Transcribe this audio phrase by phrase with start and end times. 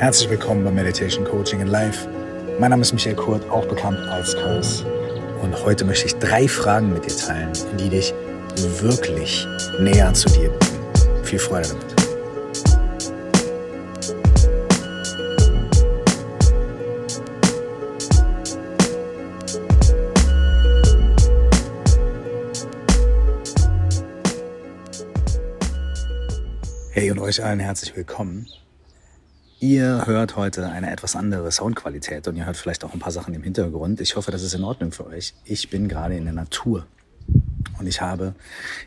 [0.00, 2.08] Herzlich willkommen bei Meditation Coaching in Life.
[2.58, 4.86] Mein Name ist Michael Kurt, auch bekannt als Curse.
[5.42, 8.14] Und heute möchte ich drei Fragen mit dir teilen, die dich
[8.80, 9.46] wirklich
[9.78, 11.22] näher zu dir bringen.
[11.22, 11.84] Viel Freude damit.
[26.92, 28.46] Hey und euch allen herzlich willkommen.
[29.62, 33.34] Ihr hört heute eine etwas andere Soundqualität und ihr hört vielleicht auch ein paar Sachen
[33.34, 34.00] im Hintergrund.
[34.00, 35.34] Ich hoffe, das ist in Ordnung für euch.
[35.44, 36.86] Ich bin gerade in der Natur
[37.78, 38.34] und ich habe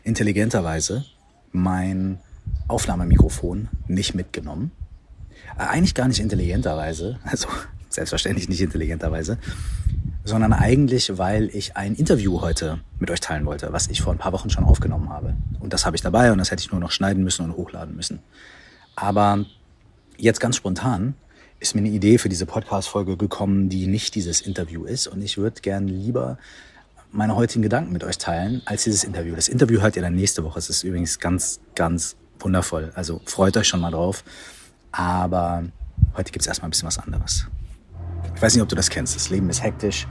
[0.02, 1.04] intelligenterweise
[1.52, 2.18] mein
[2.66, 4.72] Aufnahmemikrofon nicht mitgenommen.
[5.56, 7.46] Äh, eigentlich gar nicht intelligenterweise, also
[7.88, 9.38] selbstverständlich nicht intelligenterweise,
[10.24, 14.18] sondern eigentlich, weil ich ein Interview heute mit euch teilen wollte, was ich vor ein
[14.18, 15.36] paar Wochen schon aufgenommen habe.
[15.60, 17.94] Und das habe ich dabei und das hätte ich nur noch schneiden müssen und hochladen
[17.94, 18.18] müssen.
[18.96, 19.44] Aber
[20.16, 21.14] jetzt ganz spontan
[21.60, 25.06] ist mir eine Idee für diese Podcast-Folge gekommen, die nicht dieses Interview ist.
[25.06, 26.38] Und ich würde gern lieber
[27.10, 29.34] meine heutigen Gedanken mit euch teilen als dieses Interview.
[29.34, 30.58] Das Interview hört ihr dann nächste Woche.
[30.58, 32.92] Es ist übrigens ganz, ganz wundervoll.
[32.94, 34.24] Also freut euch schon mal drauf.
[34.92, 35.64] Aber
[36.16, 37.46] heute gibt es erstmal ein bisschen was anderes.
[38.34, 39.14] Ich weiß nicht, ob du das kennst.
[39.14, 40.06] Das Leben ist hektisch.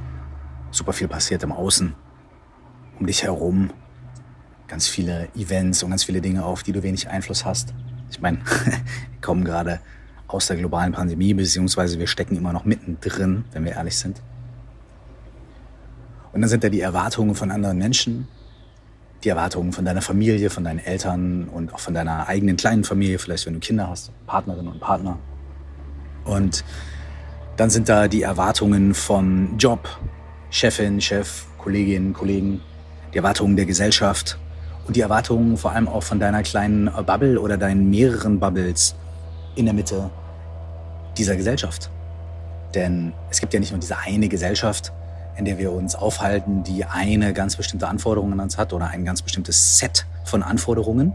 [0.71, 1.93] Super viel passiert im Außen.
[2.99, 3.71] Um dich herum.
[4.67, 7.73] Ganz viele Events und ganz viele Dinge, auf die du wenig Einfluss hast.
[8.13, 9.79] Ich meine, wir kommen gerade
[10.27, 14.21] aus der globalen Pandemie, beziehungsweise wir stecken immer noch mittendrin, wenn wir ehrlich sind.
[16.31, 18.27] Und dann sind da die Erwartungen von anderen Menschen,
[19.23, 23.19] die Erwartungen von deiner Familie, von deinen Eltern und auch von deiner eigenen kleinen Familie,
[23.19, 25.19] vielleicht wenn du Kinder hast, Partnerinnen und Partner.
[26.25, 26.63] Und
[27.57, 29.87] dann sind da die Erwartungen vom Job,
[30.49, 32.61] Chefin, Chef, Kolleginnen, Kollegen,
[33.13, 34.39] die Erwartungen der Gesellschaft,
[34.87, 38.95] und die Erwartungen vor allem auch von deiner kleinen Bubble oder deinen mehreren Bubbles
[39.55, 40.09] in der Mitte
[41.17, 41.89] dieser Gesellschaft.
[42.73, 44.91] Denn es gibt ja nicht nur diese eine Gesellschaft,
[45.37, 49.05] in der wir uns aufhalten, die eine ganz bestimmte Anforderung an uns hat oder ein
[49.05, 51.13] ganz bestimmtes Set von Anforderungen,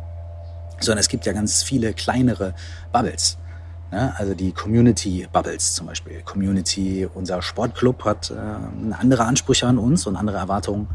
[0.80, 2.54] sondern es gibt ja ganz viele kleinere
[2.92, 3.38] Bubbles.
[3.90, 4.12] Ne?
[4.16, 6.20] Also die Community Bubbles zum Beispiel.
[6.22, 8.34] Community, unser Sportclub hat äh,
[8.92, 10.88] andere Ansprüche an uns und andere Erwartungen.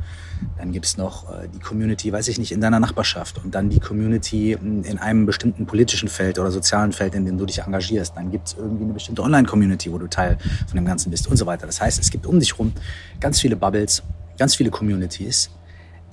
[0.58, 3.80] Dann gibt's noch äh, die Community, weiß ich nicht, in deiner Nachbarschaft und dann die
[3.80, 8.16] Community in einem bestimmten politischen Feld oder sozialen Feld, in dem du dich engagierst.
[8.16, 10.38] Dann gibt's irgendwie eine bestimmte Online-Community, wo du Teil
[10.68, 11.66] von dem Ganzen bist und so weiter.
[11.66, 12.74] Das heißt, es gibt um dich rum
[13.20, 14.04] ganz viele Bubbles,
[14.38, 15.50] ganz viele Communities,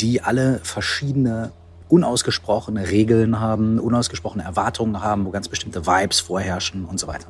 [0.00, 1.52] die alle verschiedene
[1.90, 7.26] unausgesprochene Regeln haben, unausgesprochene Erwartungen haben, wo ganz bestimmte Vibes vorherrschen und so weiter.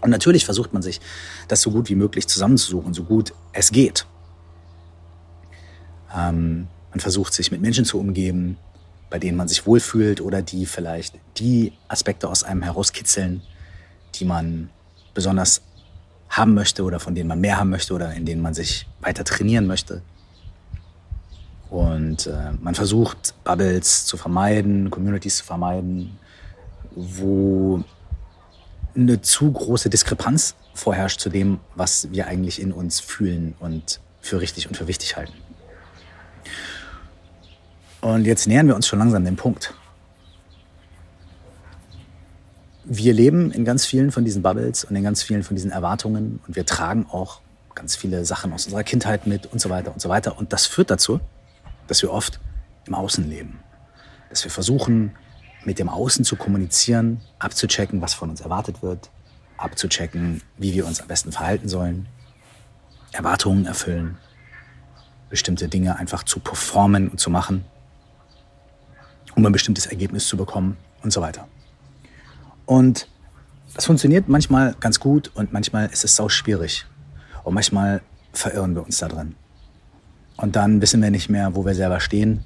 [0.00, 1.00] Und natürlich versucht man sich,
[1.48, 4.06] das so gut wie möglich zusammenzusuchen, so gut es geht.
[6.14, 8.58] Ähm, man versucht sich mit Menschen zu umgeben,
[9.08, 13.42] bei denen man sich wohlfühlt oder die vielleicht die Aspekte aus einem herauskitzeln,
[14.16, 14.68] die man
[15.14, 15.62] besonders
[16.28, 19.24] haben möchte oder von denen man mehr haben möchte oder in denen man sich weiter
[19.24, 20.02] trainieren möchte.
[21.74, 26.16] Und äh, man versucht, Bubbles zu vermeiden, Communities zu vermeiden,
[26.94, 27.82] wo
[28.94, 34.40] eine zu große Diskrepanz vorherrscht zu dem, was wir eigentlich in uns fühlen und für
[34.40, 35.32] richtig und für wichtig halten.
[38.02, 39.74] Und jetzt nähern wir uns schon langsam dem Punkt.
[42.84, 46.38] Wir leben in ganz vielen von diesen Bubbles und in ganz vielen von diesen Erwartungen
[46.46, 47.40] und wir tragen auch
[47.74, 50.38] ganz viele Sachen aus unserer Kindheit mit und so weiter und so weiter.
[50.38, 51.18] Und das führt dazu,
[51.86, 52.40] dass wir oft
[52.86, 53.60] im Außen leben.
[54.30, 55.16] Dass wir versuchen,
[55.64, 59.10] mit dem Außen zu kommunizieren, abzuchecken, was von uns erwartet wird,
[59.56, 62.06] abzuchecken, wie wir uns am besten verhalten sollen,
[63.12, 64.18] Erwartungen erfüllen,
[65.30, 67.64] bestimmte Dinge einfach zu performen und zu machen,
[69.34, 71.48] um ein bestimmtes Ergebnis zu bekommen und so weiter.
[72.66, 73.08] Und
[73.74, 76.86] das funktioniert manchmal ganz gut und manchmal ist es sau schwierig.
[77.42, 78.02] Und manchmal
[78.32, 79.34] verirren wir uns da drin.
[80.36, 82.44] Und dann wissen wir nicht mehr, wo wir selber stehen.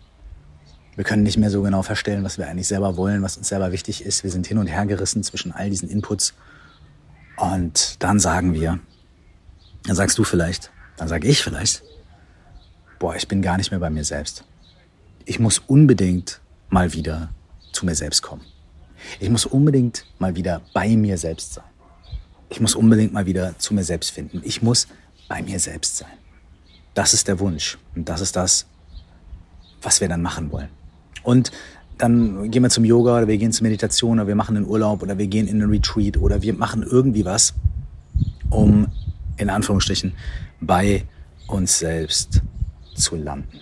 [0.94, 3.72] Wir können nicht mehr so genau verstellen, was wir eigentlich selber wollen, was uns selber
[3.72, 4.25] wichtig ist.
[4.25, 6.35] Wir sind hin und her gerissen zwischen all diesen Inputs.
[7.37, 8.81] Und dann sagen wir,
[9.85, 11.82] dann sagst du vielleicht, dann sage ich vielleicht,
[12.99, 14.44] boah, ich bin gar nicht mehr bei mir selbst.
[15.25, 17.31] Ich muss unbedingt mal wieder
[17.73, 18.43] zu mir selbst kommen.
[19.20, 21.64] Ich muss unbedingt mal wieder bei mir selbst sein.
[22.50, 24.41] Ich muss unbedingt mal wieder zu mir selbst finden.
[24.44, 24.88] Ich muss
[25.29, 26.18] bei mir selbst sein.
[26.98, 27.78] Das ist der Wunsch.
[27.94, 28.66] Und das ist das,
[29.82, 30.68] was wir dann machen wollen.
[31.22, 31.52] Und
[31.96, 35.00] dann gehen wir zum Yoga oder wir gehen zur Meditation oder wir machen einen Urlaub
[35.04, 37.54] oder wir gehen in einen Retreat oder wir machen irgendwie was,
[38.50, 38.88] um
[39.36, 40.12] in Anführungsstrichen
[40.60, 41.04] bei
[41.46, 42.42] uns selbst
[42.96, 43.60] zu landen.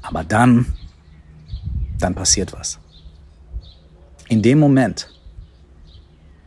[0.00, 0.64] Aber dann,
[1.98, 2.78] dann passiert was.
[4.30, 5.10] In dem Moment,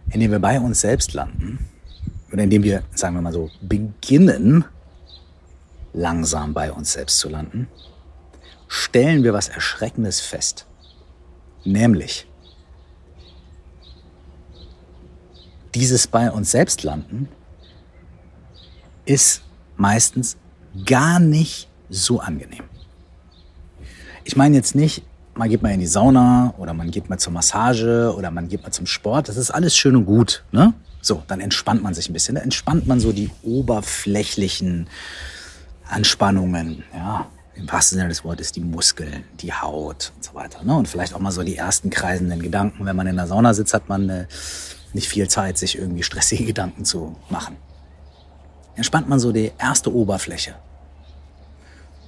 [0.10, 1.60] indem wir bei uns selbst landen
[2.34, 4.66] oder indem wir, sagen wir mal so, beginnen,
[5.98, 7.68] langsam bei uns selbst zu landen,
[8.68, 10.66] stellen wir was Erschreckendes fest.
[11.64, 12.28] Nämlich,
[15.74, 17.28] dieses bei uns selbst landen
[19.06, 19.42] ist
[19.76, 20.38] meistens
[20.86, 22.64] gar nicht so angenehm.
[24.24, 25.04] Ich meine jetzt nicht,
[25.34, 28.64] man geht mal in die Sauna oder man geht mal zur Massage oder man geht
[28.64, 29.30] mal zum Sport.
[29.30, 30.44] Das ist alles schön und gut.
[30.52, 30.74] Ne?
[31.02, 32.36] So, dann entspannt man sich ein bisschen.
[32.36, 34.90] Da entspannt man so die oberflächlichen
[35.90, 36.84] Anspannungen.
[36.94, 40.64] Ja, im wahrsten Sinne des Wortes die Muskeln, die Haut und so weiter.
[40.64, 40.76] Ne?
[40.76, 42.86] Und vielleicht auch mal so die ersten kreisenden Gedanken.
[42.86, 44.26] Wenn man in der Sauna sitzt, hat man äh,
[44.94, 47.58] nicht viel Zeit, sich irgendwie stressige Gedanken zu machen.
[48.76, 50.56] Entspannt man so die erste Oberfläche.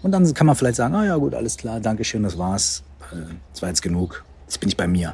[0.02, 2.84] Und dann kann man vielleicht sagen, ah ja gut, alles klar, Dankeschön, das war's.
[3.12, 4.24] Äh, das war jetzt genug.
[4.46, 5.14] Jetzt bin ich bei mir.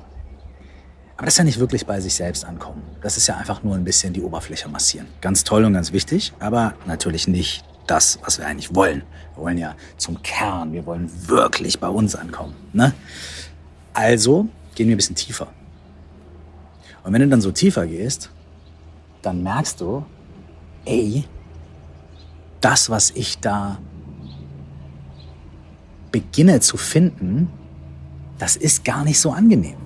[1.18, 2.84] Aber das ist ja nicht wirklich bei sich selbst ankommen.
[3.02, 5.08] Das ist ja einfach nur ein bisschen die Oberfläche massieren.
[5.22, 9.04] Ganz toll und ganz wichtig, aber natürlich nicht das, was wir eigentlich wollen.
[9.36, 12.56] Wir wollen ja zum Kern, wir wollen wirklich bei uns ankommen.
[12.74, 12.94] Ne?
[13.94, 15.48] Also gehen wir ein bisschen tiefer.
[17.04, 18.30] Und wenn du dann so tiefer gehst,
[19.22, 20.06] dann merkst du,
[20.86, 21.26] ey,
[22.62, 23.78] das, was ich da
[26.12, 27.50] beginne zu finden,
[28.38, 29.78] das ist gar nicht so angenehm.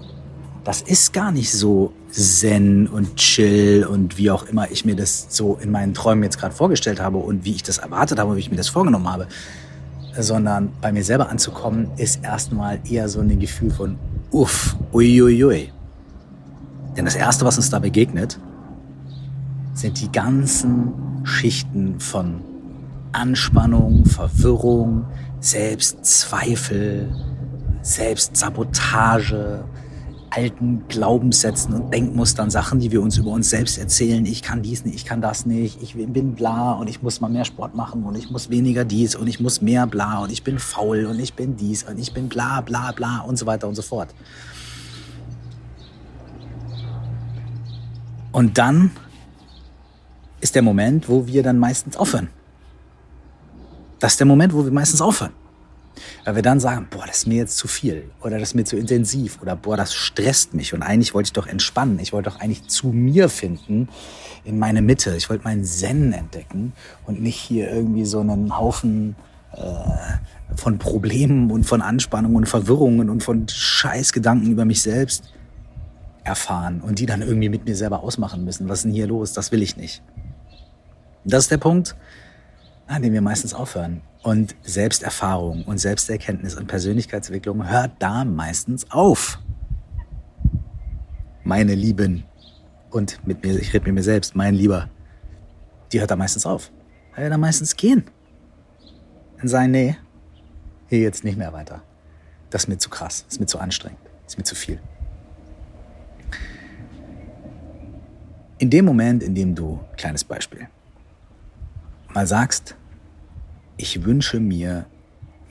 [0.64, 5.28] Das ist gar nicht so zen und chill und wie auch immer ich mir das
[5.30, 8.40] so in meinen Träumen jetzt gerade vorgestellt habe und wie ich das erwartet habe, wie
[8.40, 9.28] ich mir das vorgenommen habe.
[10.18, 13.98] Sondern bei mir selber anzukommen, ist erstmal eher so ein Gefühl von
[14.32, 15.72] uff, uiuiui.
[16.98, 18.40] Denn das Erste, was uns da begegnet,
[19.74, 20.92] sind die ganzen
[21.24, 22.42] Schichten von
[23.12, 25.06] Anspannung, Verwirrung,
[25.40, 27.10] Selbstzweifel,
[27.82, 29.64] Selbstsabotage,
[30.32, 34.26] alten Glaubenssätzen und Denkmustern, Sachen, die wir uns über uns selbst erzählen.
[34.26, 37.30] Ich kann dies nicht, ich kann das nicht, ich bin bla und ich muss mal
[37.30, 40.44] mehr Sport machen und ich muss weniger dies und ich muss mehr bla und ich
[40.44, 43.68] bin faul und ich bin dies und ich bin bla bla bla und so weiter
[43.68, 44.14] und so fort.
[48.32, 48.92] Und dann
[50.42, 52.30] ist der Moment, wo wir dann meistens aufhören.
[54.00, 55.34] Das ist der Moment, wo wir meistens aufhören.
[56.26, 58.66] Weil wir dann sagen, boah, das ist mir jetzt zu viel oder das ist mir
[58.66, 62.00] zu intensiv oder boah, das stresst mich und eigentlich wollte ich doch entspannen.
[62.00, 63.90] Ich wollte doch eigentlich zu mir finden,
[64.44, 65.16] in meine Mitte.
[65.16, 66.74] Ich wollte meinen Zen entdecken
[67.06, 69.16] und nicht hier irgendwie so einen Haufen
[69.54, 75.34] äh, von Problemen und von Anspannungen und Verwirrungen und von Scheißgedanken über mich selbst
[76.24, 78.70] erfahren und die dann irgendwie mit mir selber ausmachen müssen.
[78.70, 79.34] Was ist denn hier los?
[79.34, 80.02] Das will ich nicht.
[81.26, 81.96] Das ist der Punkt,
[82.88, 84.02] an dem wir meistens aufhören.
[84.22, 89.40] Und Selbsterfahrung und Selbsterkenntnis und Persönlichkeitsentwicklung hört da meistens auf.
[91.44, 92.26] Meine Lieben
[92.92, 94.90] und mit mir, ich rede mit mir selbst, mein Lieber,
[95.92, 96.72] die hört da meistens auf.
[97.16, 98.04] Weil wir da meistens gehen.
[99.42, 99.96] Und sagen, nee,
[100.90, 101.82] hier jetzt nicht mehr weiter.
[102.50, 104.82] Das ist mir zu krass, ist mir zu anstrengend, ist mir zu viel.
[108.58, 110.68] In dem Moment, in dem du, kleines Beispiel,
[112.14, 112.76] mal sagst,
[113.80, 114.86] ich wünsche mir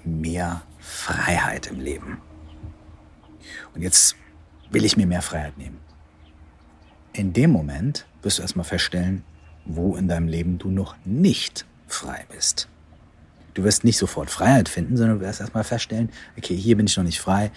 [0.04, 2.19] mehr Freiheit im Leben.
[3.75, 4.16] Und jetzt
[4.70, 5.78] will ich mir mehr Freiheit nehmen.
[7.14, 9.25] In dem Moment wirst du erstmal feststellen,
[9.64, 12.68] wo in deinem Leben du noch nicht frei bist.
[13.54, 16.99] Du wirst nicht sofort Freiheit finden, sondern du wirst erstmal feststellen, okay, hier bin ich
[16.99, 17.50] noch nicht frei,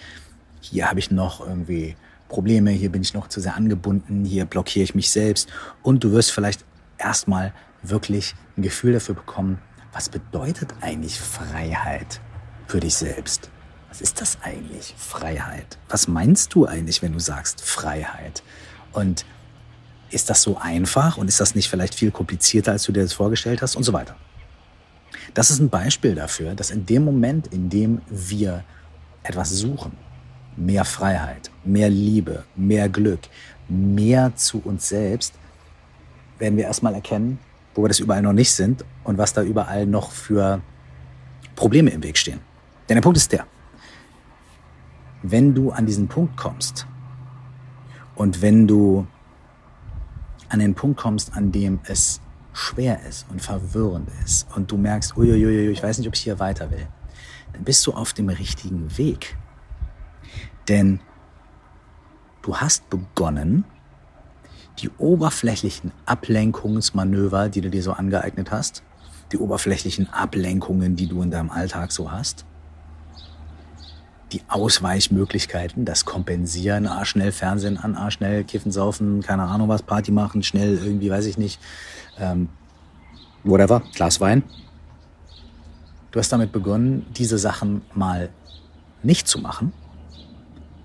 [0.62, 1.96] hier habe ich noch irgendwie
[2.28, 5.52] Probleme, hier bin ich noch zu sehr angebunden, hier blockiere ich mich selbst
[5.82, 6.64] und du wirst vielleicht
[6.96, 7.52] erstmal
[7.82, 9.58] wirklich ein Gefühl dafür bekommen,
[9.92, 12.20] was bedeutet eigentlich Freiheit
[12.66, 13.50] für dich selbst?
[13.88, 15.78] Was ist das eigentlich, Freiheit?
[15.88, 18.42] Was meinst du eigentlich, wenn du sagst Freiheit?
[18.92, 19.26] Und
[20.10, 23.12] ist das so einfach und ist das nicht vielleicht viel komplizierter, als du dir das
[23.12, 24.16] vorgestellt hast und so weiter?
[25.34, 28.64] Das ist ein Beispiel dafür, dass in dem Moment, in dem wir
[29.22, 29.92] etwas suchen,
[30.56, 33.20] mehr Freiheit, mehr Liebe, mehr Glück,
[33.68, 35.34] mehr zu uns selbst,
[36.38, 37.38] werden wir erstmal erkennen,
[37.74, 40.60] wo wir das überall noch nicht sind und was da überall noch für
[41.54, 42.40] Probleme im Weg stehen.
[42.88, 43.46] Denn der Punkt ist der,
[45.22, 46.86] wenn du an diesen Punkt kommst
[48.14, 49.06] und wenn du
[50.48, 52.20] an den Punkt kommst, an dem es
[52.52, 56.38] schwer ist und verwirrend ist und du merkst, uiuiui, ich weiß nicht, ob ich hier
[56.38, 56.86] weiter will,
[57.52, 59.36] dann bist du auf dem richtigen Weg.
[60.68, 61.00] Denn
[62.42, 63.64] du hast begonnen,
[64.78, 68.82] die oberflächlichen Ablenkungsmanöver, die du dir so angeeignet hast,
[69.32, 72.44] die oberflächlichen Ablenkungen, die du in deinem Alltag so hast,
[74.32, 79.82] die Ausweichmöglichkeiten, das Kompensieren, ah, schnell Fernsehen an, ah, schnell kiffen, saufen, keine Ahnung was,
[79.82, 81.60] Party machen, schnell irgendwie, weiß ich nicht,
[82.18, 82.48] ähm,
[83.44, 84.42] whatever, Glas Wein.
[86.10, 88.30] Du hast damit begonnen, diese Sachen mal
[89.02, 89.72] nicht zu machen,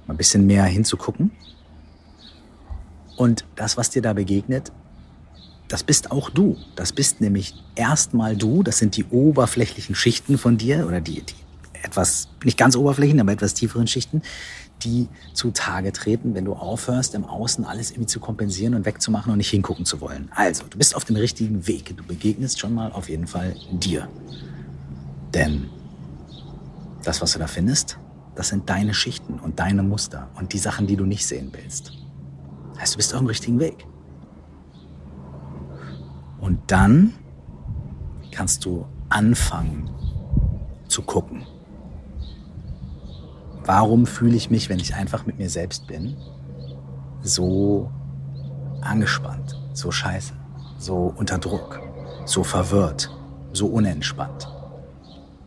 [0.05, 1.31] mal ein bisschen mehr hinzugucken.
[3.17, 4.71] Und das, was dir da begegnet,
[5.67, 6.55] das bist auch du.
[6.75, 8.63] Das bist nämlich erstmal du.
[8.63, 11.35] Das sind die oberflächlichen Schichten von dir oder die, die
[11.83, 14.21] etwas, nicht ganz oberflächlichen, aber etwas tieferen Schichten,
[14.83, 19.39] die zutage treten, wenn du aufhörst, im Außen alles irgendwie zu kompensieren und wegzumachen und
[19.39, 20.29] nicht hingucken zu wollen.
[20.35, 21.97] Also, du bist auf dem richtigen Weg.
[21.97, 24.07] Du begegnest schon mal auf jeden Fall dir.
[25.33, 25.69] Denn
[27.03, 27.97] das, was du da findest,
[28.35, 31.91] das sind deine Schichten und deine Muster und die Sachen, die du nicht sehen willst.
[32.79, 33.87] Heißt, du bist auf dem richtigen Weg.
[36.39, 37.13] Und dann
[38.31, 39.89] kannst du anfangen
[40.87, 41.45] zu gucken.
[43.65, 46.15] Warum fühle ich mich, wenn ich einfach mit mir selbst bin,
[47.21, 47.91] so
[48.81, 50.33] angespannt, so scheiße,
[50.77, 51.81] so unter Druck,
[52.25, 53.09] so verwirrt,
[53.51, 54.47] so unentspannt?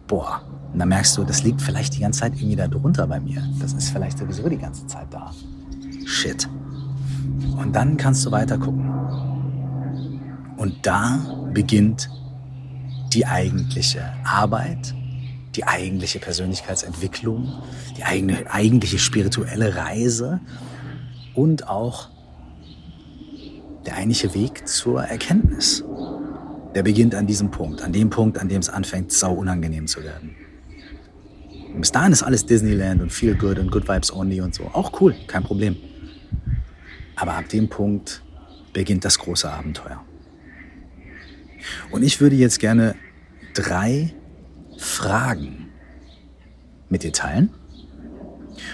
[0.07, 3.21] Boah, und dann merkst du, das liegt vielleicht die ganze Zeit irgendwie da drunter bei
[3.21, 3.43] mir.
[3.59, 5.33] Das ist vielleicht sowieso die ganze Zeit da.
[6.05, 6.49] Shit.
[7.57, 8.89] Und dann kannst du weiter gucken.
[10.57, 11.19] Und da
[11.53, 12.11] beginnt
[13.13, 14.95] die eigentliche Arbeit,
[15.57, 17.63] die eigentliche Persönlichkeitsentwicklung,
[17.97, 20.41] die eigene, eigentliche spirituelle Reise
[21.35, 22.09] und auch
[23.87, 25.85] der eigentliche Weg zur Erkenntnis.
[26.75, 30.05] Der beginnt an diesem Punkt, an dem Punkt, an dem es anfängt, sau unangenehm zu
[30.05, 30.37] werden.
[31.75, 34.65] Und bis dahin ist alles Disneyland und Feel Good und Good Vibes Only und so.
[34.73, 35.77] Auch cool, kein Problem.
[37.21, 38.23] Aber ab dem Punkt
[38.73, 40.03] beginnt das große Abenteuer.
[41.91, 42.95] Und ich würde jetzt gerne
[43.53, 44.15] drei
[44.79, 45.69] Fragen
[46.89, 47.51] mit dir teilen.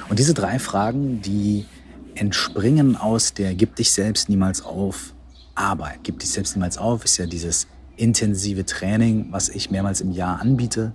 [0.09, 1.67] Und diese drei Fragen, die
[2.15, 5.13] entspringen aus der Gib dich selbst niemals auf
[5.57, 6.01] Arbeit.
[6.05, 10.41] Gib dich selbst niemals auf ist ja dieses intensive Training, was ich mehrmals im Jahr
[10.41, 10.93] anbiete,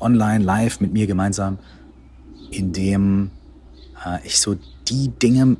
[0.00, 1.58] online, live mit mir gemeinsam,
[2.50, 3.30] in dem
[4.06, 4.56] äh, ich so
[4.88, 5.56] die Dinge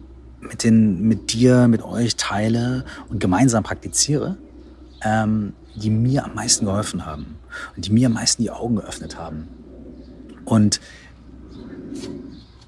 [0.49, 4.37] mit, den, mit dir, mit euch teile und gemeinsam praktiziere,
[5.03, 7.37] ähm, die mir am meisten geholfen haben
[7.77, 9.49] und die mir am meisten die Augen geöffnet haben.
[10.45, 10.81] Und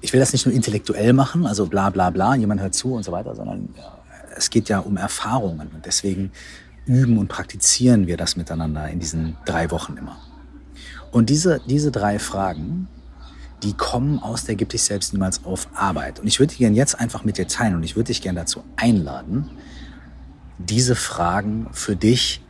[0.01, 3.03] ich will das nicht nur intellektuell machen, also bla bla bla, jemand hört zu und
[3.03, 3.69] so weiter, sondern
[4.35, 6.31] es geht ja um Erfahrungen und deswegen
[6.85, 10.17] üben und praktizieren wir das miteinander in diesen drei Wochen immer.
[11.11, 12.87] Und diese, diese drei Fragen,
[13.63, 16.19] die kommen aus der Gib dich selbst niemals auf Arbeit.
[16.19, 18.39] Und ich würde die gerne jetzt einfach mit dir teilen und ich würde dich gerne
[18.39, 19.49] dazu einladen,
[20.57, 22.41] diese Fragen für dich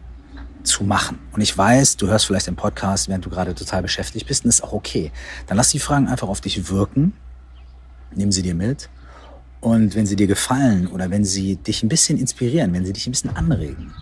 [0.64, 1.20] zu machen.
[1.32, 4.50] Und ich weiß, du hörst vielleicht den Podcast, während du gerade total beschäftigt bist, und
[4.50, 5.12] ist auch okay.
[5.48, 7.14] Dann lass die Fragen einfach auf dich wirken,
[8.14, 8.90] nimm sie dir mit.
[9.62, 13.08] Und wenn sie dir gefallen oder wenn sie dich ein bisschen inspirieren, wenn sie dich
[13.08, 13.94] ein bisschen anregen,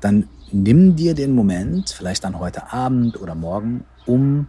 [0.00, 4.48] dann nimm dir den Moment, vielleicht dann heute Abend oder morgen, um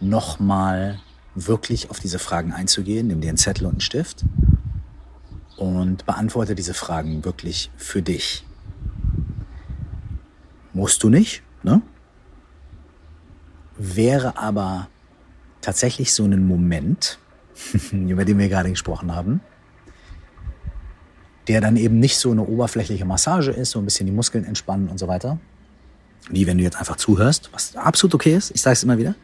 [0.00, 1.00] nochmal
[1.34, 3.08] wirklich auf diese Fragen einzugehen.
[3.08, 4.24] Nimm dir einen Zettel und einen Stift
[5.56, 8.44] und beantworte diese Fragen wirklich für dich.
[10.72, 11.82] Musst du nicht, ne?
[13.76, 14.88] Wäre aber
[15.60, 17.18] tatsächlich so ein Moment,
[17.92, 19.40] über den wir gerade gesprochen haben,
[21.48, 24.88] der dann eben nicht so eine oberflächliche Massage ist, so ein bisschen die Muskeln entspannen
[24.88, 25.38] und so weiter,
[26.30, 29.14] wie wenn du jetzt einfach zuhörst, was absolut okay ist, ich sage es immer wieder,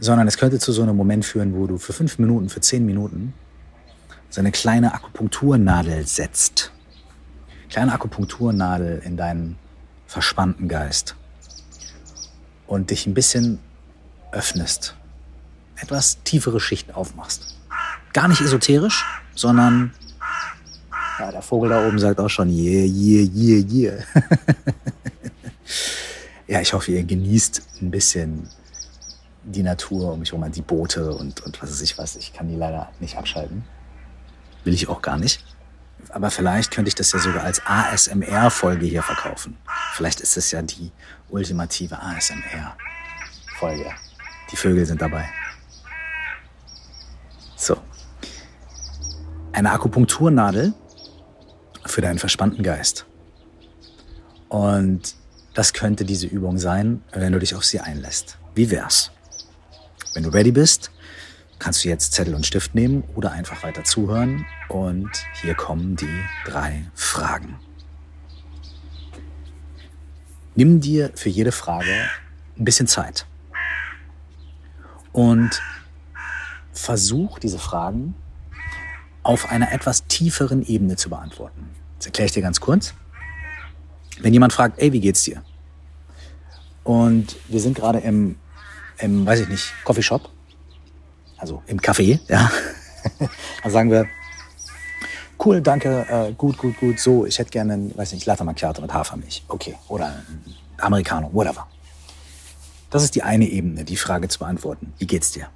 [0.00, 2.86] sondern es könnte zu so einem Moment führen, wo du für fünf Minuten, für zehn
[2.86, 3.34] Minuten
[4.30, 6.70] so eine kleine Akupunkturnadel setzt.
[7.70, 9.58] Kleine Akupunkturnadel in deinen
[10.06, 11.16] verspannten Geist.
[12.66, 13.58] Und dich ein bisschen
[14.32, 14.94] öffnest.
[15.76, 17.56] Etwas tiefere Schichten aufmachst.
[18.12, 19.92] Gar nicht esoterisch, sondern
[21.18, 24.04] ja, der Vogel da oben sagt auch schon yeah, yeah, yeah, yeah.
[26.46, 28.48] ja, ich hoffe, ihr genießt ein bisschen
[29.52, 32.16] die Natur um mich herum, die Boote und, und was weiß ich was.
[32.16, 33.64] Ich kann die leider nicht abschalten.
[34.64, 35.44] Will ich auch gar nicht.
[36.10, 39.56] Aber vielleicht könnte ich das ja sogar als ASMR-Folge hier verkaufen.
[39.94, 40.92] Vielleicht ist es ja die
[41.28, 43.90] ultimative ASMR-Folge.
[44.50, 45.28] Die Vögel sind dabei.
[47.56, 47.76] So.
[49.52, 50.72] Eine Akupunkturnadel
[51.84, 53.06] für deinen verspannten Geist.
[54.48, 55.16] Und
[55.54, 58.38] das könnte diese Übung sein, wenn du dich auf sie einlässt.
[58.54, 59.10] Wie wär's?
[60.18, 60.90] Wenn du ready bist,
[61.60, 64.44] kannst du jetzt Zettel und Stift nehmen oder einfach weiter zuhören.
[64.68, 65.08] Und
[65.40, 67.54] hier kommen die drei Fragen.
[70.56, 71.94] Nimm dir für jede Frage
[72.58, 73.26] ein bisschen Zeit.
[75.12, 75.62] Und
[76.72, 78.16] versuch diese Fragen
[79.22, 81.70] auf einer etwas tieferen Ebene zu beantworten.
[81.98, 82.92] Das erkläre ich dir ganz kurz.
[84.18, 85.44] Wenn jemand fragt, ey, wie geht's dir?
[86.82, 88.34] Und wir sind gerade im,
[89.00, 90.28] im, weiß ich nicht, Coffeeshop,
[91.36, 92.50] also im Café, ja.
[93.62, 94.06] Dann sagen wir,
[95.44, 98.82] cool, danke, äh, gut, gut, gut, so, ich hätte gerne, einen, weiß nicht, Latte Macchiato
[98.82, 99.44] mit Hafermilch.
[99.48, 100.22] Okay, oder
[100.78, 101.66] Americano, whatever.
[102.90, 104.94] Das ist die eine Ebene, die Frage zu beantworten.
[104.98, 105.48] Wie geht's dir?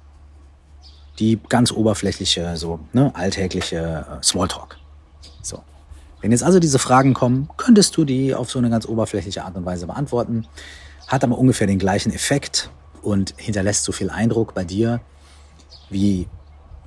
[1.19, 4.77] Die ganz oberflächliche, so ne, alltägliche äh, Smalltalk.
[5.41, 5.63] So.
[6.21, 9.55] Wenn jetzt also diese Fragen kommen, könntest du die auf so eine ganz oberflächliche Art
[9.55, 10.47] und Weise beantworten,
[11.07, 12.69] hat aber ungefähr den gleichen Effekt
[13.03, 15.01] und hinterlässt so viel Eindruck bei dir,
[15.89, 16.27] wie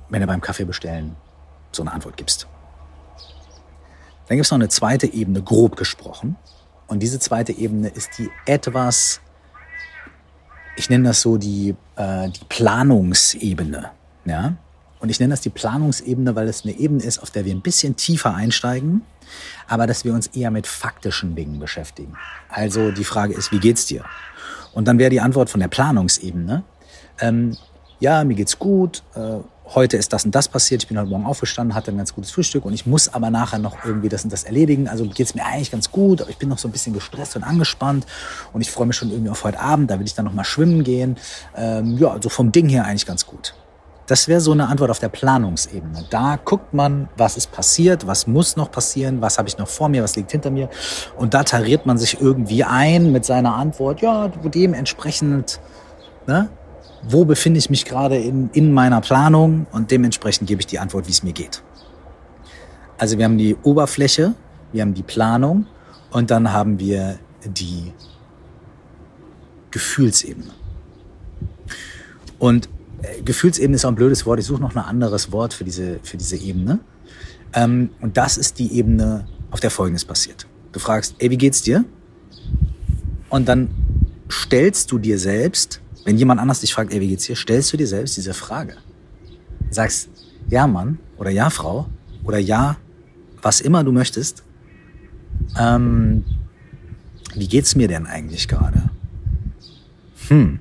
[0.09, 1.15] wenn du beim Kaffee bestellen
[1.71, 2.47] so eine Antwort gibst.
[4.27, 6.35] Dann gibt es noch eine zweite Ebene, grob gesprochen.
[6.87, 9.21] Und diese zweite Ebene ist die etwas
[10.77, 13.91] ich nenne das so die, äh, die Planungsebene.
[14.25, 14.53] Ja?
[14.99, 17.61] Und ich nenne das die Planungsebene, weil es eine Ebene ist, auf der wir ein
[17.61, 19.01] bisschen tiefer einsteigen,
[19.67, 22.15] aber dass wir uns eher mit faktischen Dingen beschäftigen.
[22.49, 24.05] Also die Frage ist, wie geht's dir?
[24.77, 26.63] Und dann wäre die Antwort von der Planungsebene,
[27.19, 27.57] ähm,
[27.99, 29.37] ja, mir geht's gut, äh,
[29.73, 32.29] heute ist das und das passiert, ich bin heute Morgen aufgestanden, hatte ein ganz gutes
[32.29, 34.87] Frühstück und ich muss aber nachher noch irgendwie das und das erledigen.
[34.87, 37.35] Also geht es mir eigentlich ganz gut, aber ich bin noch so ein bisschen gestresst
[37.35, 38.05] und angespannt
[38.53, 40.43] und ich freue mich schon irgendwie auf heute Abend, da will ich dann noch mal
[40.43, 41.17] schwimmen gehen.
[41.55, 43.55] Ähm, ja, also vom Ding her eigentlich ganz gut.
[44.07, 46.05] Das wäre so eine Antwort auf der Planungsebene.
[46.09, 49.89] Da guckt man, was ist passiert, was muss noch passieren, was habe ich noch vor
[49.89, 50.69] mir, was liegt hinter mir.
[51.17, 55.59] Und da tariert man sich irgendwie ein mit seiner Antwort, ja, dementsprechend
[56.25, 56.49] ne,
[57.03, 61.07] wo befinde ich mich gerade in, in meiner Planung und dementsprechend gebe ich die Antwort,
[61.07, 61.63] wie es mir geht.
[62.97, 64.33] Also wir haben die Oberfläche,
[64.71, 65.67] wir haben die Planung
[66.11, 67.93] und dann haben wir die
[69.71, 70.51] Gefühlsebene.
[72.39, 72.69] Und
[73.01, 74.39] äh, Gefühlsebene ist auch ein blödes Wort.
[74.39, 76.79] Ich suche noch ein anderes Wort für diese, für diese Ebene.
[77.53, 80.47] Ähm, und das ist die Ebene, auf der Folgendes passiert.
[80.71, 81.85] Du fragst, ey, wie geht's dir?
[83.29, 83.69] Und dann
[84.29, 87.75] stellst du dir selbst wenn jemand anders dich fragt, ey, wie geht's dir, stellst du
[87.75, 88.77] dir selbst diese Frage.
[89.71, 90.07] Sagst,
[90.47, 91.89] ja, Mann, oder ja, Frau,
[92.23, 92.77] oder ja,
[93.41, 94.41] was immer du möchtest.
[95.59, 96.23] Ähm,
[97.35, 98.83] wie geht's mir denn eigentlich gerade?
[100.29, 100.59] Hm.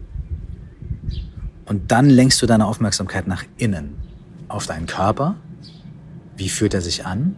[1.67, 3.97] Und dann lenkst du deine Aufmerksamkeit nach innen,
[4.49, 5.35] auf deinen Körper.
[6.37, 7.35] Wie fühlt er sich an?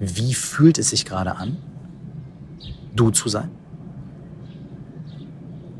[0.00, 1.56] Wie fühlt es sich gerade an,
[2.94, 3.50] du zu sein?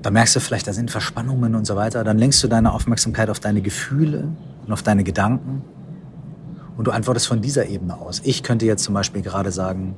[0.03, 2.05] Da merkst du vielleicht, da sind Verspannungen und so weiter.
[2.05, 4.29] Dann lenkst du deine Aufmerksamkeit auf deine Gefühle
[4.67, 5.63] und auf deine Gedanken.
[6.77, 8.21] Und du antwortest von dieser Ebene aus.
[8.25, 9.97] Ich könnte jetzt zum Beispiel gerade sagen,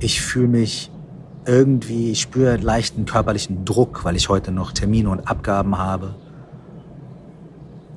[0.00, 0.90] ich fühle mich
[1.46, 6.14] irgendwie, ich spüre leichten körperlichen Druck, weil ich heute noch Termine und Abgaben habe.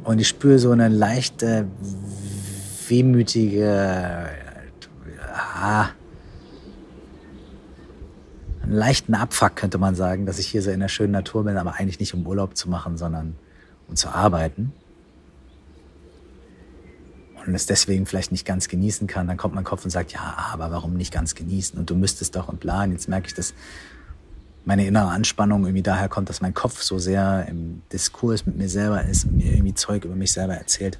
[0.03, 1.67] Und ich spüre so eine leichte,
[2.87, 4.27] wehmütige,
[5.33, 5.87] ah,
[8.63, 11.57] einen leichten Abfuck, könnte man sagen, dass ich hier so in der schönen Natur bin,
[11.57, 13.35] aber eigentlich nicht um Urlaub zu machen, sondern
[13.87, 14.73] um zu arbeiten.
[17.45, 20.37] Und es deswegen vielleicht nicht ganz genießen kann, dann kommt mein Kopf und sagt, ja,
[20.51, 21.77] aber warum nicht ganz genießen?
[21.77, 22.85] Und du müsstest doch und bla.
[22.85, 23.53] Jetzt merke ich, dass
[24.65, 28.69] meine innere Anspannung irgendwie daher kommt, dass mein Kopf so sehr im Diskurs mit mir
[28.69, 30.99] selber ist und mir irgendwie Zeug über mich selber erzählt.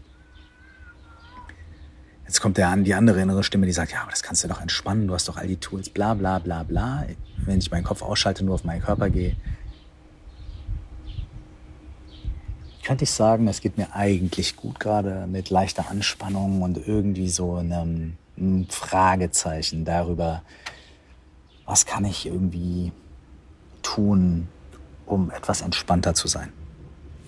[2.26, 4.48] Jetzt kommt der an die andere innere Stimme, die sagt, ja, aber das kannst du
[4.48, 7.06] doch entspannen, du hast doch all die Tools, bla bla bla bla.
[7.46, 9.36] Wenn ich meinen Kopf ausschalte, nur auf meinen Körper gehe,
[12.84, 17.56] könnte ich sagen, es geht mir eigentlich gut gerade mit leichter Anspannung und irgendwie so
[17.56, 20.44] einem, einem Fragezeichen darüber,
[21.66, 22.92] was kann ich irgendwie
[23.82, 24.48] tun,
[25.06, 26.52] um etwas entspannter zu sein.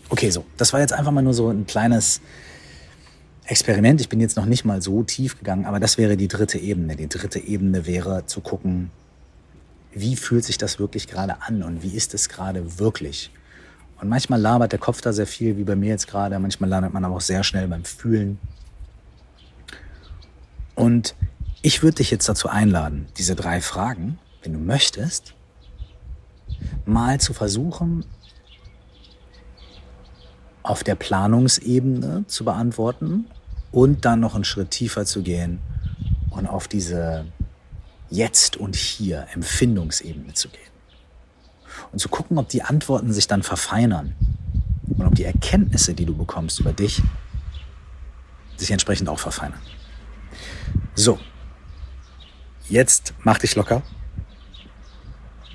[0.09, 2.21] Okay, so, das war jetzt einfach mal nur so ein kleines
[3.45, 4.01] Experiment.
[4.01, 6.95] Ich bin jetzt noch nicht mal so tief gegangen, aber das wäre die dritte Ebene.
[6.95, 8.91] Die dritte Ebene wäre zu gucken,
[9.93, 13.31] wie fühlt sich das wirklich gerade an und wie ist es gerade wirklich?
[14.05, 16.37] Und manchmal labert der Kopf da sehr viel, wie bei mir jetzt gerade.
[16.37, 18.37] Manchmal landet man aber auch sehr schnell beim Fühlen.
[20.75, 21.15] Und
[21.63, 25.33] ich würde dich jetzt dazu einladen, diese drei Fragen, wenn du möchtest,
[26.85, 28.05] mal zu versuchen,
[30.61, 33.25] auf der Planungsebene zu beantworten
[33.71, 35.61] und dann noch einen Schritt tiefer zu gehen
[36.29, 37.25] und auf diese
[38.11, 40.74] Jetzt und Hier Empfindungsebene zu gehen.
[41.95, 44.15] Und zu gucken, ob die Antworten sich dann verfeinern
[44.97, 47.01] und ob die Erkenntnisse, die du bekommst über dich,
[48.57, 49.61] sich entsprechend auch verfeinern.
[50.93, 51.17] So,
[52.67, 53.81] jetzt mach dich locker.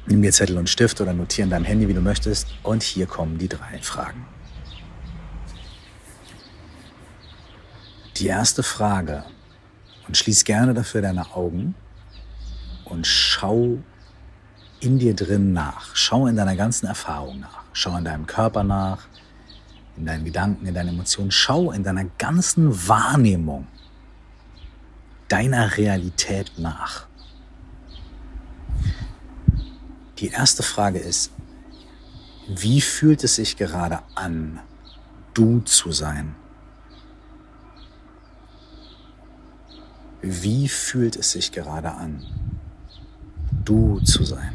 [0.07, 2.47] Nimm dir Zettel und Stift oder notiere in deinem Handy, wie du möchtest.
[2.63, 4.25] Und hier kommen die drei Fragen.
[8.17, 9.25] Die erste Frage,
[10.07, 11.75] und schließ gerne dafür deine Augen
[12.87, 13.81] und schau
[14.81, 15.95] in dir drin nach.
[15.95, 17.63] Schau in deiner ganzen Erfahrung nach.
[17.73, 19.07] Schau in deinem Körper nach,
[19.97, 21.31] in deinen Gedanken, in deinen Emotionen.
[21.31, 23.67] Schau in deiner ganzen Wahrnehmung
[25.31, 27.07] deiner Realität nach.
[30.19, 31.31] Die erste Frage ist,
[32.49, 34.61] wie fühlt es sich gerade an,
[35.35, 36.35] du zu sein?
[40.21, 42.27] Wie fühlt es sich gerade an,
[43.65, 44.53] du zu sein?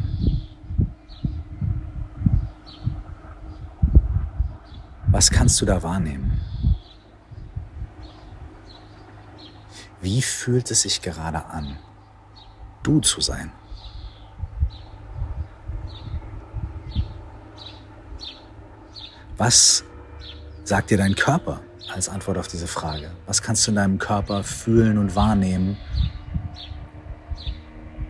[5.08, 6.42] Was kannst du da wahrnehmen?
[10.02, 11.78] Wie fühlt es sich gerade an,
[12.84, 13.52] du zu sein?
[19.38, 19.84] Was
[20.64, 21.62] sagt dir dein Körper
[21.94, 23.12] als Antwort auf diese Frage?
[23.26, 25.78] Was kannst du in deinem Körper fühlen und wahrnehmen,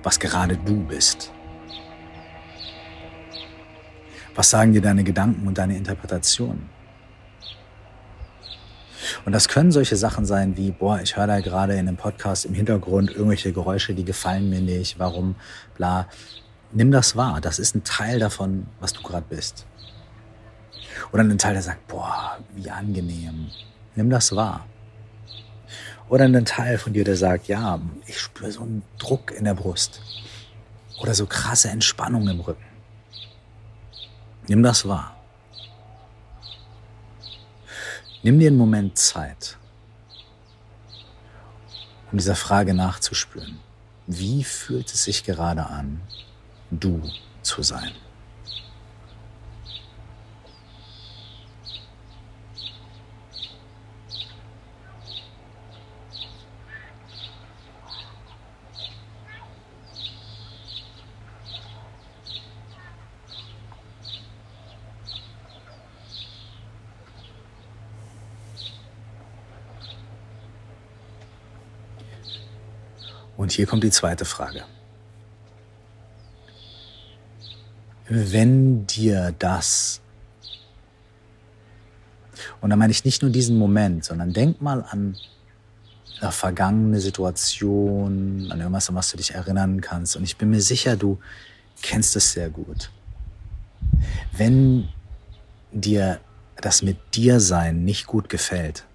[0.06, 1.32] was gerade du bist?
[4.36, 6.70] Was sagen dir deine Gedanken und deine Interpretationen?
[9.26, 12.46] Und das können solche Sachen sein wie, boah, ich höre da gerade in einem Podcast
[12.46, 15.36] im Hintergrund irgendwelche Geräusche, die gefallen mir nicht, warum,
[15.76, 16.08] bla.
[16.72, 17.42] Nimm das wahr.
[17.42, 19.66] Das ist ein Teil davon, was du gerade bist.
[21.12, 23.48] Oder ein Teil, der sagt, boah, wie angenehm.
[23.96, 24.68] Nimm das wahr.
[26.08, 29.56] Oder ein Teil von dir, der sagt, ja, ich spüre so einen Druck in der
[29.56, 30.02] Brust.
[31.00, 32.66] Oder so krasse Entspannung im Rücken.
[34.48, 35.16] Nimm das wahr.
[38.22, 39.58] Nimm dir einen Moment Zeit,
[42.12, 43.60] um dieser Frage nachzuspüren.
[44.08, 46.02] Wie fühlt es sich gerade an,
[46.72, 47.02] du
[47.42, 47.92] zu sein?
[73.56, 74.64] Hier kommt die zweite Frage.
[78.08, 80.02] Wenn dir das,
[82.62, 85.18] und da meine ich nicht nur diesen Moment, sondern denk mal an
[86.22, 90.16] eine vergangene Situation, an irgendwas, an was du dich erinnern kannst.
[90.16, 91.20] Und ich bin mir sicher, du
[91.82, 92.92] kennst es sehr gut.
[94.32, 94.88] Wenn
[95.72, 96.20] dir
[96.58, 98.86] das mit dir sein nicht gut gefällt,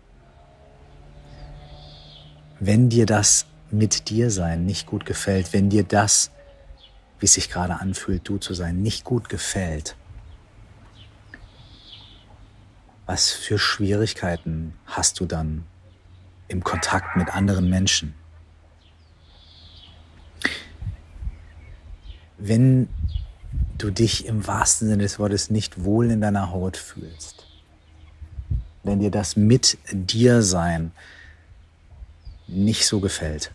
[2.59, 6.31] wenn dir das mit dir sein nicht gut gefällt, wenn dir das,
[7.19, 9.97] wie es sich gerade anfühlt, du zu sein, nicht gut gefällt,
[13.07, 15.67] was für Schwierigkeiten hast du dann
[16.49, 18.15] im Kontakt mit anderen Menschen?
[22.39, 22.89] Wenn
[23.79, 27.47] du dich im wahrsten Sinne des Wortes nicht wohl in deiner Haut fühlst,
[28.83, 30.93] wenn dir das mit dir sein
[32.47, 33.53] nicht so gefällt,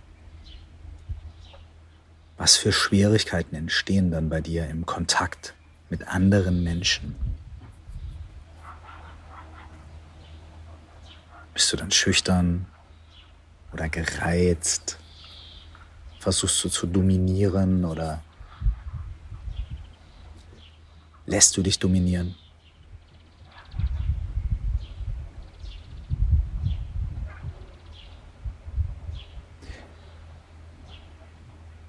[2.38, 5.54] was für Schwierigkeiten entstehen dann bei dir im Kontakt
[5.90, 7.16] mit anderen Menschen?
[11.54, 12.66] Bist du dann schüchtern
[13.72, 14.98] oder gereizt?
[16.20, 18.22] Versuchst du zu dominieren oder
[21.26, 22.36] lässt du dich dominieren?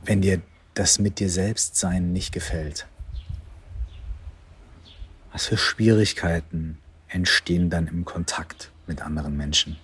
[0.07, 0.41] Wenn dir
[0.75, 2.87] das mit dir selbst sein nicht gefällt?
[5.33, 9.77] Was für Schwierigkeiten entstehen dann im Kontakt mit anderen Menschen?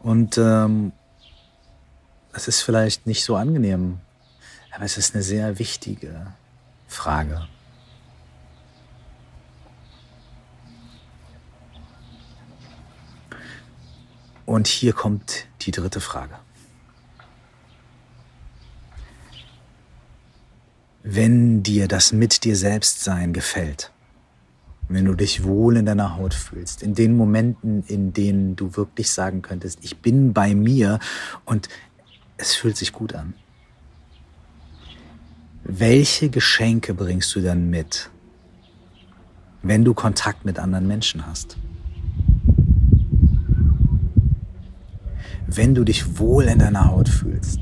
[0.00, 0.92] Und ähm,
[2.34, 4.00] es ist vielleicht nicht so angenehm,
[4.74, 6.26] aber es ist eine sehr wichtige
[6.88, 7.46] Frage.
[14.46, 16.34] Und hier kommt die dritte Frage.
[21.02, 23.90] Wenn dir das mit dir selbst sein gefällt,
[24.88, 29.10] wenn du dich wohl in deiner Haut fühlst, in den Momenten, in denen du wirklich
[29.10, 30.98] sagen könntest, ich bin bei mir
[31.44, 31.68] und
[32.36, 33.34] es fühlt sich gut an.
[35.64, 38.10] welche Geschenke bringst du dann mit,
[39.62, 41.56] wenn du Kontakt mit anderen Menschen hast?
[45.46, 47.60] Wenn du dich wohl in deiner Haut fühlst,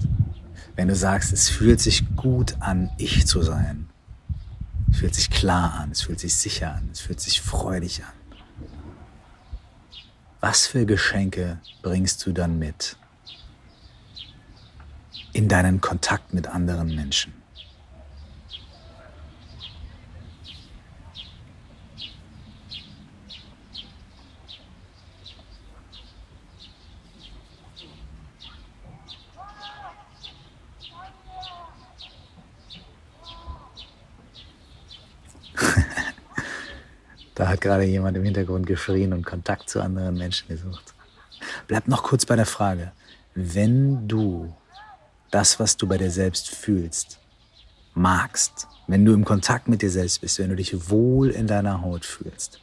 [0.75, 3.89] wenn du sagst, es fühlt sich gut an, ich zu sein,
[4.91, 8.13] es fühlt sich klar an, es fühlt sich sicher an, es fühlt sich freudig an.
[10.41, 12.97] Was für Geschenke bringst du dann mit
[15.33, 17.33] in deinen Kontakt mit anderen Menschen?
[37.35, 40.95] Da hat gerade jemand im Hintergrund geschrien und Kontakt zu anderen Menschen gesucht.
[41.67, 42.93] Bleib noch kurz bei der Frage.
[43.35, 44.55] Wenn du
[45.33, 47.19] das, was du bei dir selbst fühlst,
[47.95, 51.83] magst, wenn du im Kontakt mit dir selbst bist, wenn du dich wohl in deiner
[51.83, 52.61] Haut fühlst,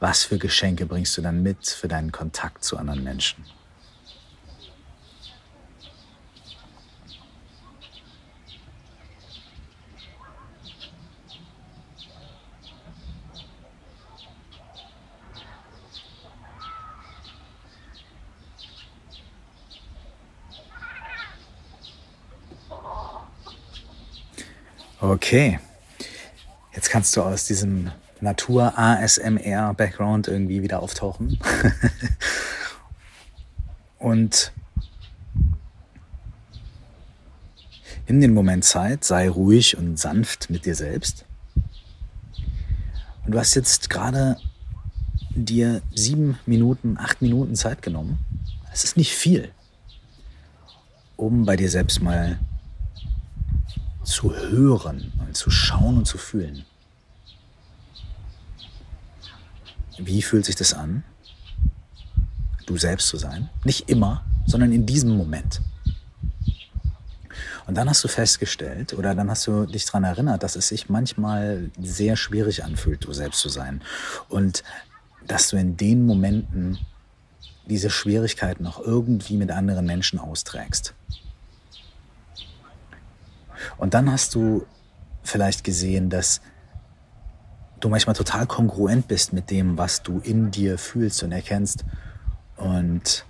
[0.00, 3.44] was für Geschenke bringst du dann mit für deinen Kontakt zu anderen Menschen?
[25.10, 25.58] Okay.
[26.72, 31.40] Jetzt kannst du aus diesem Natur-ASMR-Background irgendwie wieder auftauchen.
[33.98, 34.52] und
[38.06, 41.24] nimm den Moment Zeit, sei ruhig und sanft mit dir selbst.
[43.24, 44.36] Und du hast jetzt gerade
[45.30, 48.20] dir sieben Minuten, acht Minuten Zeit genommen.
[48.72, 49.50] Es ist nicht viel,
[51.16, 52.38] um bei dir selbst mal
[54.10, 56.64] zu hören, mal zu schauen und zu fühlen.
[59.98, 61.04] Wie fühlt sich das an,
[62.66, 63.48] du selbst zu sein?
[63.64, 65.60] Nicht immer, sondern in diesem Moment.
[67.66, 70.88] Und dann hast du festgestellt oder dann hast du dich daran erinnert, dass es sich
[70.88, 73.80] manchmal sehr schwierig anfühlt, du selbst zu sein.
[74.28, 74.64] Und
[75.26, 76.78] dass du in den Momenten
[77.66, 80.94] diese Schwierigkeiten auch irgendwie mit anderen Menschen austrägst.
[83.80, 84.66] Und dann hast du
[85.22, 86.42] vielleicht gesehen, dass
[87.80, 91.86] du manchmal total kongruent bist mit dem, was du in dir fühlst und erkennst.
[92.58, 93.24] Und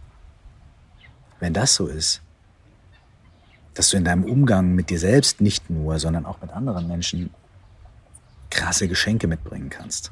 [1.38, 2.20] wenn das so ist,
[3.74, 7.30] dass du in deinem Umgang mit dir selbst nicht nur, sondern auch mit anderen Menschen
[8.50, 10.10] krasse Geschenke mitbringen kannst.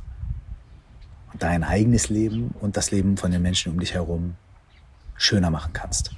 [1.33, 4.37] Und dein eigenes Leben und das Leben von den Menschen um dich herum
[5.17, 6.13] schöner machen kannst.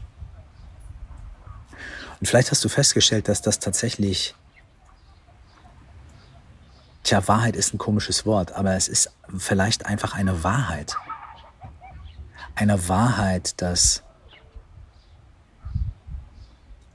[2.21, 4.35] Und vielleicht hast du festgestellt, dass das tatsächlich,
[7.03, 10.97] tja, Wahrheit ist ein komisches Wort, aber es ist vielleicht einfach eine Wahrheit.
[12.55, 14.03] Eine Wahrheit, dass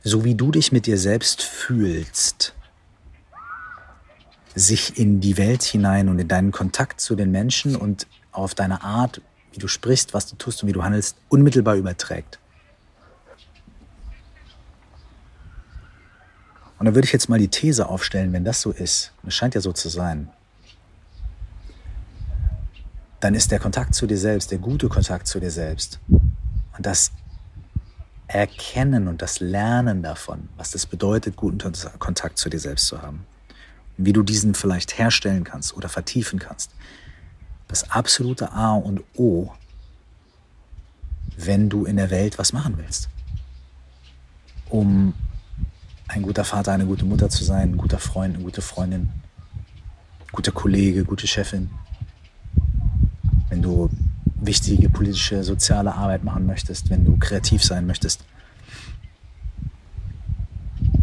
[0.04, 2.54] so wie du dich mit dir selbst fühlst,
[4.54, 8.84] sich in die Welt hinein und in deinen Kontakt zu den Menschen und auf deine
[8.84, 12.40] Art, wie du sprichst, was du tust und wie du handelst, unmittelbar überträgt.
[16.78, 19.56] Und da würde ich jetzt mal die These aufstellen, wenn das so ist, es scheint
[19.56, 20.30] ja so zu sein,
[23.22, 27.12] dann ist der Kontakt zu dir selbst, der gute Kontakt zu dir selbst und das
[28.28, 31.60] Erkennen und das Lernen davon, was das bedeutet, guten
[32.00, 33.26] Kontakt zu dir selbst zu haben,
[33.98, 36.72] und wie du diesen vielleicht herstellen kannst oder vertiefen kannst,
[37.68, 39.52] das absolute A und O,
[41.38, 43.10] wenn du in der Welt was machen willst,
[44.70, 45.14] um
[46.08, 49.10] ein guter Vater, eine gute Mutter zu sein, ein guter Freund, eine gute Freundin,
[50.32, 51.70] guter Kollege, gute Chefin.
[53.50, 53.90] Wenn du
[54.36, 58.24] wichtige politische, soziale Arbeit machen möchtest, wenn du kreativ sein möchtest.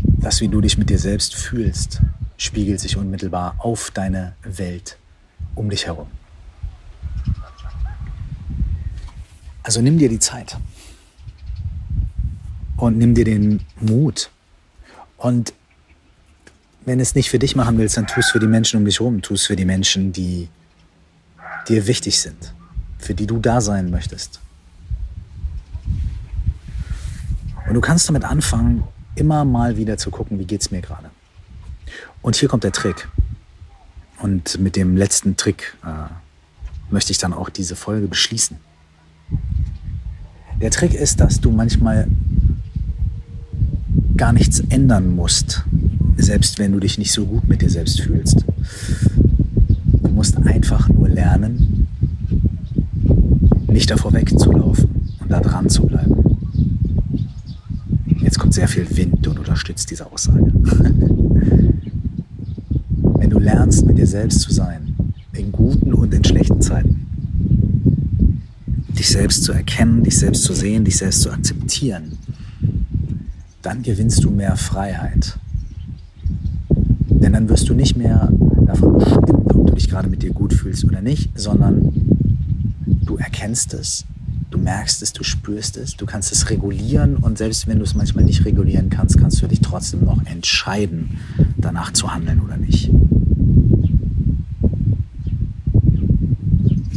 [0.04, 2.00] Das, wie du dich mit dir selbst fühlst,
[2.36, 4.98] spiegelt sich unmittelbar auf deine Welt
[5.54, 6.06] um dich herum.
[9.64, 10.56] Also nimm dir die Zeit
[12.76, 14.30] und nimm dir den Mut,
[15.22, 15.54] und
[16.84, 19.22] wenn es nicht für dich machen willst, dann tust für die Menschen um dich herum,
[19.22, 20.48] tust für die Menschen, die
[21.68, 22.54] dir wichtig sind,
[22.98, 24.40] für die du da sein möchtest.
[27.68, 28.82] Und du kannst damit anfangen,
[29.14, 31.10] immer mal wieder zu gucken, wie geht es mir gerade.
[32.20, 33.08] Und hier kommt der Trick.
[34.18, 36.12] Und mit dem letzten Trick äh,
[36.90, 38.56] möchte ich dann auch diese Folge beschließen.
[40.60, 42.08] Der Trick ist, dass du manchmal
[44.16, 45.64] gar nichts ändern musst,
[46.16, 48.44] selbst wenn du dich nicht so gut mit dir selbst fühlst.
[50.02, 51.88] Du musst einfach nur lernen,
[53.68, 54.88] nicht davor wegzulaufen
[55.20, 56.14] und da dran zu bleiben.
[58.22, 60.52] Jetzt kommt sehr viel Wind und unterstützt diese Aussage.
[63.22, 64.96] wenn du lernst, mit dir selbst zu sein,
[65.32, 67.06] in guten und in schlechten Zeiten,
[68.98, 72.18] dich selbst zu erkennen, dich selbst zu sehen, dich selbst zu akzeptieren,
[73.62, 75.38] dann gewinnst du mehr Freiheit.
[76.68, 78.30] Denn dann wirst du nicht mehr
[78.66, 81.92] davon bestimmt, ob du dich gerade mit dir gut fühlst oder nicht, sondern
[83.04, 84.04] du erkennst es,
[84.50, 87.94] du merkst es, du spürst es, du kannst es regulieren und selbst wenn du es
[87.94, 91.18] manchmal nicht regulieren kannst, kannst du dich trotzdem noch entscheiden,
[91.56, 92.90] danach zu handeln oder nicht.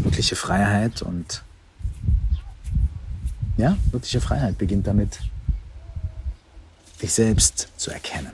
[0.04, 1.44] Wirkliche Freiheit und
[3.58, 5.20] ja, wirkliche Freiheit beginnt damit,
[7.02, 8.32] dich selbst zu erkennen.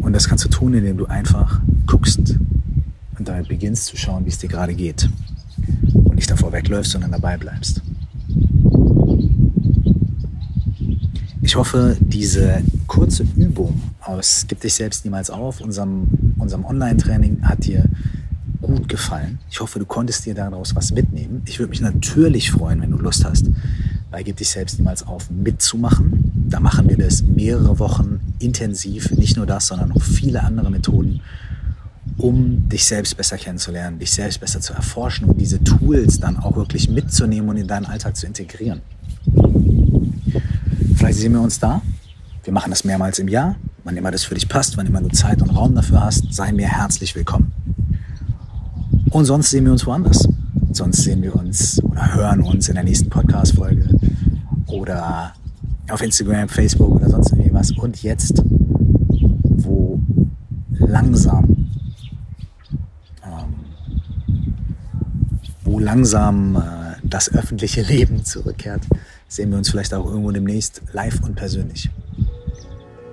[0.00, 2.36] Und das kannst du tun, indem du einfach guckst
[3.18, 5.08] und damit beginnst zu schauen, wie es dir gerade geht.
[5.92, 7.80] Und nicht davor wegläufst, sondern dabei bleibst.
[11.40, 17.64] Ich hoffe, diese kurze Übung aus Gib dich selbst niemals auf, unserem, unserem Online-Training, hat
[17.64, 17.84] dir
[18.60, 19.38] gut gefallen.
[19.50, 21.42] Ich hoffe, du konntest dir daraus was mitnehmen.
[21.44, 23.46] Ich würde mich natürlich freuen, wenn du Lust hast,
[24.14, 26.30] bei Gib dich selbst niemals auf mitzumachen.
[26.48, 29.10] Da machen wir das mehrere Wochen intensiv.
[29.10, 31.20] Nicht nur das, sondern noch viele andere Methoden,
[32.16, 36.54] um dich selbst besser kennenzulernen, dich selbst besser zu erforschen und diese Tools dann auch
[36.54, 38.82] wirklich mitzunehmen und in deinen Alltag zu integrieren.
[40.94, 41.82] Vielleicht sehen wir uns da.
[42.44, 43.56] Wir machen das mehrmals im Jahr.
[43.82, 46.52] Wann immer das für dich passt, wann immer du Zeit und Raum dafür hast, sei
[46.52, 47.52] mir herzlich willkommen.
[49.10, 50.28] Und sonst sehen wir uns woanders.
[50.74, 53.93] Sonst sehen wir uns oder hören uns in der nächsten Podcast-Folge
[54.74, 55.32] oder
[55.90, 57.70] auf Instagram, Facebook oder sonst irgendwas.
[57.72, 60.00] Und jetzt, wo
[60.70, 61.70] langsam,
[63.24, 63.54] ähm,
[65.62, 66.60] wo langsam äh,
[67.02, 68.82] das öffentliche Leben zurückkehrt,
[69.28, 71.90] sehen wir uns vielleicht auch irgendwo demnächst live und persönlich.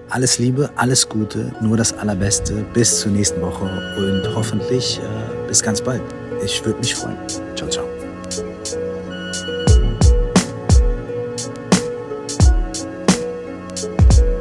[0.09, 2.65] Alles Liebe, alles Gute, nur das Allerbeste.
[2.73, 3.63] Bis zur nächsten Woche
[3.97, 6.01] und hoffentlich äh, bis ganz bald.
[6.43, 7.17] Ich würde mich freuen.
[7.55, 7.90] Ciao, ciao.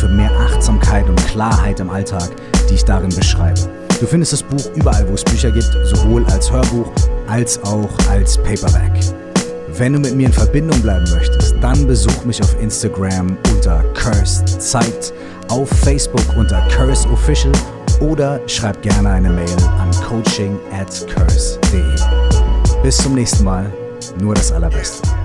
[0.00, 2.30] für mehr Achtsamkeit und Klarheit im Alltag,
[2.68, 3.60] die ich darin beschreibe.
[4.00, 6.90] Du findest das Buch überall, wo es Bücher gibt, sowohl als Hörbuch
[7.28, 8.92] als auch als Paperback.
[9.76, 14.48] Wenn du mit mir in Verbindung bleiben möchtest, dann besuch mich auf Instagram unter Cursed
[14.60, 15.12] Zeit,
[15.48, 17.52] auf Facebook unter Curse Official
[18.00, 21.82] oder schreib gerne eine Mail an coaching at curse.de.
[22.82, 23.70] Bis zum nächsten Mal,
[24.18, 25.19] nur das Allerbeste.